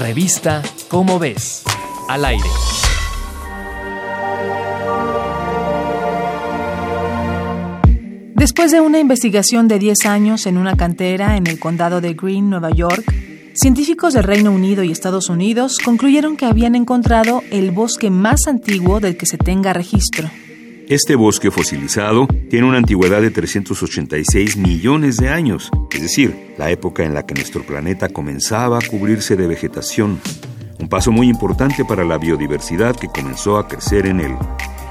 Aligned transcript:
Revista 0.00 0.62
Cómo 0.88 1.18
ves, 1.18 1.62
al 2.08 2.24
aire. 2.26 2.44
Después 8.34 8.72
de 8.72 8.80
una 8.80 8.98
investigación 8.98 9.68
de 9.68 9.78
10 9.78 10.04
años 10.06 10.46
en 10.46 10.58
una 10.58 10.76
cantera 10.76 11.36
en 11.36 11.46
el 11.46 11.58
condado 11.58 12.02
de 12.02 12.12
Greene, 12.12 12.48
Nueva 12.48 12.70
York, 12.70 13.04
científicos 13.54 14.12
del 14.12 14.24
Reino 14.24 14.52
Unido 14.52 14.84
y 14.84 14.92
Estados 14.92 15.30
Unidos 15.30 15.78
concluyeron 15.82 16.36
que 16.36 16.44
habían 16.44 16.74
encontrado 16.74 17.42
el 17.50 17.70
bosque 17.70 18.10
más 18.10 18.46
antiguo 18.46 19.00
del 19.00 19.16
que 19.16 19.26
se 19.26 19.38
tenga 19.38 19.72
registro. 19.72 20.28
Este 20.88 21.16
bosque 21.16 21.50
fosilizado 21.50 22.28
tiene 22.48 22.68
una 22.68 22.78
antigüedad 22.78 23.20
de 23.20 23.32
386 23.32 24.56
millones 24.56 25.16
de 25.16 25.28
años, 25.28 25.68
es 25.90 26.00
decir, 26.00 26.54
la 26.58 26.70
época 26.70 27.02
en 27.02 27.12
la 27.12 27.26
que 27.26 27.34
nuestro 27.34 27.64
planeta 27.64 28.08
comenzaba 28.08 28.78
a 28.78 28.86
cubrirse 28.86 29.34
de 29.34 29.48
vegetación. 29.48 30.20
Un 30.78 30.88
paso 30.88 31.10
muy 31.10 31.28
importante 31.28 31.84
para 31.84 32.04
la 32.04 32.18
biodiversidad 32.18 32.94
que 32.94 33.08
comenzó 33.08 33.58
a 33.58 33.66
crecer 33.66 34.06
en 34.06 34.20
él. 34.20 34.36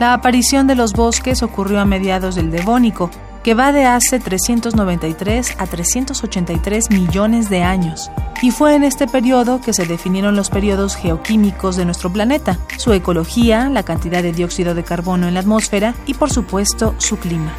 La 0.02 0.14
aparición 0.14 0.68
de 0.68 0.76
los 0.76 0.92
bosques 0.92 1.42
ocurrió 1.42 1.80
a 1.80 1.86
mediados 1.86 2.36
del 2.36 2.52
Devónico, 2.52 3.10
que 3.46 3.54
va 3.54 3.72
de 3.72 3.86
hace 3.86 4.20
393 4.20 5.58
a 5.60 5.68
383 5.68 6.90
millones 6.90 7.48
de 7.48 7.62
años. 7.62 8.10
Y 8.42 8.50
fue 8.50 8.74
en 8.74 8.84
este 8.84 9.06
periodo 9.06 9.62
que 9.62 9.72
se 9.72 9.86
definieron 9.86 10.36
los 10.36 10.50
periodos 10.50 10.96
geoquímicos 10.96 11.76
de 11.76 11.86
nuestro 11.86 12.12
planeta, 12.12 12.58
su 12.80 12.92
ecología, 12.92 13.70
la 13.70 13.84
cantidad 13.84 14.24
de 14.24 14.32
dióxido 14.32 14.74
de 14.74 14.84
carbono 14.84 15.28
en 15.28 15.36
la 15.36 15.42
atmósfera 15.42 15.94
y 16.08 16.16
por 16.16 16.32
supuesto 16.32 16.96
su 16.98 17.18
clima. 17.18 17.54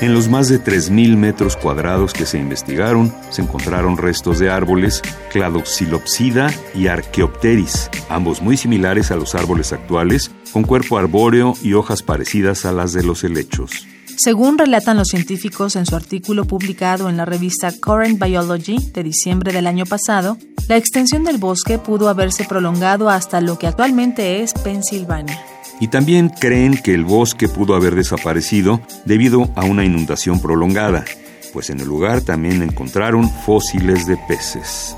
En 0.00 0.14
los 0.14 0.28
más 0.28 0.48
de 0.48 0.62
3.000 0.62 1.16
metros 1.16 1.56
cuadrados 1.56 2.12
que 2.12 2.26
se 2.26 2.38
investigaron, 2.38 3.12
se 3.30 3.42
encontraron 3.42 3.96
restos 3.96 4.38
de 4.38 4.50
árboles, 4.50 5.02
Cladoxylopsida 5.32 6.52
y 6.72 6.86
Archaeopteris, 6.86 7.90
ambos 8.08 8.40
muy 8.40 8.56
similares 8.56 9.10
a 9.10 9.16
los 9.16 9.34
árboles 9.34 9.72
actuales, 9.72 10.30
con 10.52 10.62
cuerpo 10.64 10.98
arbóreo 10.98 11.54
y 11.62 11.74
hojas 11.74 12.02
parecidas 12.02 12.64
a 12.64 12.72
las 12.72 12.92
de 12.92 13.02
los 13.02 13.24
helechos. 13.24 13.86
Según 14.18 14.58
relatan 14.58 14.96
los 14.96 15.08
científicos 15.08 15.76
en 15.76 15.86
su 15.86 15.94
artículo 15.94 16.44
publicado 16.44 17.08
en 17.08 17.16
la 17.16 17.24
revista 17.24 17.70
Current 17.70 18.20
Biology 18.20 18.78
de 18.92 19.04
diciembre 19.04 19.52
del 19.52 19.68
año 19.68 19.86
pasado, 19.86 20.36
la 20.68 20.76
extensión 20.76 21.22
del 21.22 21.38
bosque 21.38 21.78
pudo 21.78 22.08
haberse 22.08 22.44
prolongado 22.44 23.10
hasta 23.10 23.40
lo 23.40 23.58
que 23.60 23.68
actualmente 23.68 24.42
es 24.42 24.54
Pensilvania. 24.54 25.40
Y 25.78 25.86
también 25.86 26.30
creen 26.30 26.76
que 26.82 26.94
el 26.94 27.04
bosque 27.04 27.48
pudo 27.48 27.76
haber 27.76 27.94
desaparecido 27.94 28.80
debido 29.04 29.50
a 29.54 29.64
una 29.64 29.84
inundación 29.84 30.40
prolongada, 30.40 31.04
pues 31.52 31.70
en 31.70 31.78
el 31.78 31.86
lugar 31.86 32.20
también 32.20 32.60
encontraron 32.62 33.30
fósiles 33.30 34.04
de 34.06 34.16
peces. 34.26 34.96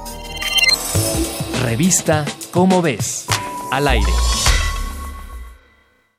Revista 1.62 2.24
Cómo 2.52 2.80
ves, 2.80 3.26
al 3.70 3.86
aire. 3.86 4.12